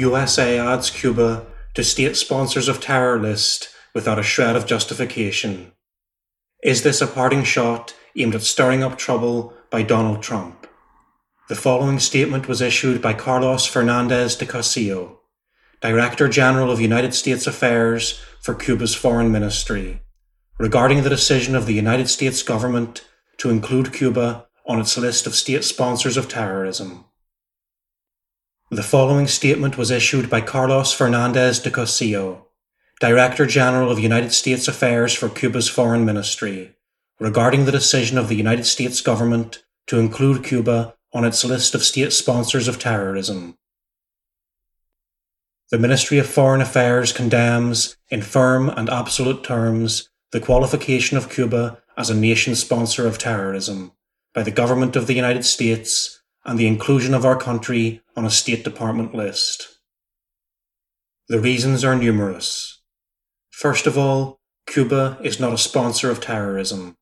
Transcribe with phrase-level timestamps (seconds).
[0.00, 1.44] USA adds Cuba
[1.74, 5.72] to state sponsors of terror list without a shred of justification.
[6.62, 10.66] Is this a parting shot aimed at stirring up trouble by Donald Trump?
[11.50, 15.20] The following statement was issued by Carlos Fernandez de Castillo,
[15.82, 20.00] Director General of United States Affairs for Cuba's Foreign Ministry,
[20.58, 23.04] regarding the decision of the United States government
[23.38, 27.04] to include Cuba on its list of state sponsors of terrorism.
[28.72, 32.46] The following statement was issued by Carlos Fernandez de Castillo,
[33.00, 36.76] Director General of United States Affairs for Cuba's Foreign Ministry,
[37.18, 41.82] regarding the decision of the United States government to include Cuba on its list of
[41.82, 43.58] state sponsors of terrorism.
[45.72, 51.82] The Ministry of Foreign Affairs condemns, in firm and absolute terms, the qualification of Cuba
[51.96, 53.90] as a nation sponsor of terrorism
[54.32, 58.30] by the government of the United States and the inclusion of our country on a
[58.30, 59.80] State Department list.
[61.28, 62.80] The reasons are numerous.
[63.50, 66.96] First of all, Cuba is not a sponsor of terrorism.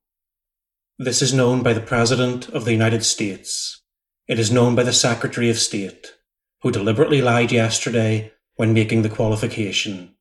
[0.99, 3.83] This is known by the President of the United States.
[4.27, 6.15] It is known by the Secretary of State,
[6.63, 10.17] who deliberately lied yesterday when making the qualification.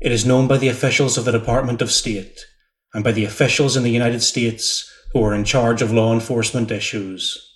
[0.00, 2.40] It is known by the officials of the Department of State
[2.94, 6.70] and by the officials in the United States who are in charge of law enforcement
[6.70, 7.51] issues.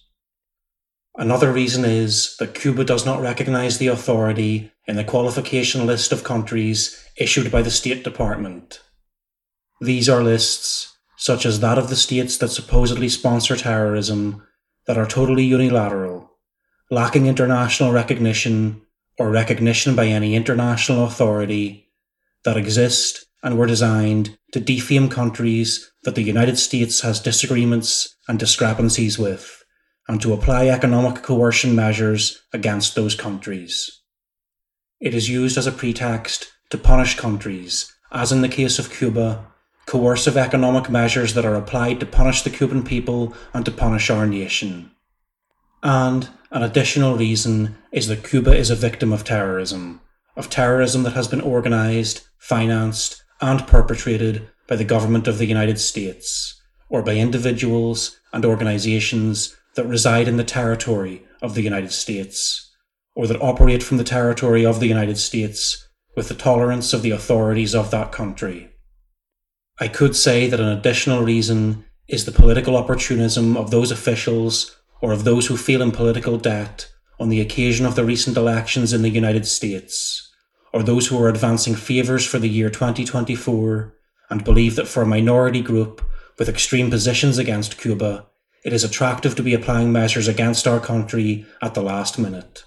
[1.19, 6.25] Another reason is that Cuba does not recognize the authority in the qualification list of
[6.25, 8.83] countries issued by the State Department.
[9.81, 14.47] These are lists, such as that of the states that supposedly sponsor terrorism,
[14.87, 16.31] that are totally unilateral,
[16.91, 18.83] lacking international recognition
[19.19, 21.91] or recognition by any international authority,
[22.45, 28.39] that exist and were designed to defame countries that the United States has disagreements and
[28.39, 29.56] discrepancies with
[30.09, 34.03] and to apply economic coercion measures against those countries.
[35.01, 39.47] It is used as a pretext to punish countries, as in the case of Cuba,
[39.87, 44.27] coercive economic measures that are applied to punish the Cuban people and to punish our
[44.27, 44.91] nation.
[45.83, 50.01] And an additional reason is that Cuba is a victim of terrorism,
[50.37, 55.79] of terrorism that has been organised, financed, and perpetrated by the government of the United
[55.79, 62.75] States, or by individuals and organisations that reside in the territory of the United States,
[63.15, 67.11] or that operate from the territory of the United States with the tolerance of the
[67.11, 68.71] authorities of that country.
[69.79, 75.13] I could say that an additional reason is the political opportunism of those officials or
[75.13, 79.03] of those who feel in political debt on the occasion of the recent elections in
[79.03, 80.33] the United States,
[80.73, 83.95] or those who are advancing favours for the year 2024
[84.31, 86.03] and believe that for a minority group
[86.39, 88.27] with extreme positions against Cuba,
[88.65, 92.65] it is attractive to be applying measures against our country at the last minute.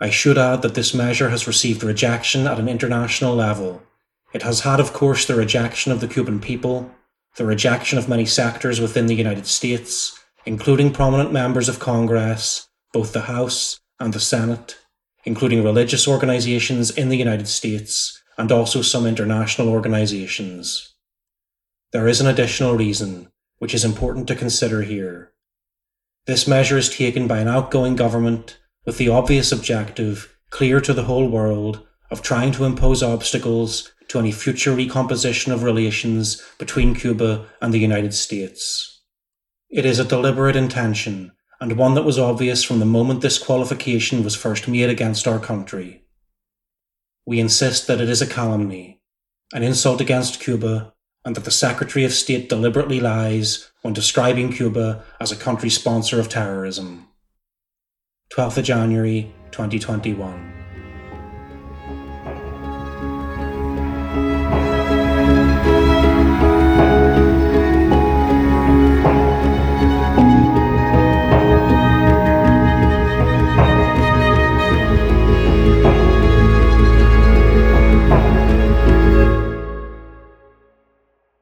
[0.00, 3.82] I should add that this measure has received rejection at an international level.
[4.32, 6.90] It has had, of course, the rejection of the Cuban people,
[7.36, 13.12] the rejection of many sectors within the United States, including prominent members of Congress, both
[13.12, 14.78] the House and the Senate,
[15.24, 20.94] including religious organizations in the United States and also some international organizations.
[21.92, 25.32] There is an additional reason which is important to consider here.
[26.26, 31.04] This measure is taken by an outgoing government with the obvious objective, clear to the
[31.04, 37.46] whole world, of trying to impose obstacles to any future recomposition of relations between Cuba
[37.60, 39.02] and the United States.
[39.68, 44.24] It is a deliberate intention, and one that was obvious from the moment this qualification
[44.24, 46.04] was first made against our country.
[47.26, 49.02] We insist that it is a calumny,
[49.52, 50.94] an insult against Cuba
[51.24, 56.18] and that the Secretary of State deliberately lies when describing Cuba as a country sponsor
[56.18, 57.08] of terrorism.
[58.32, 60.59] 12th of January 2021.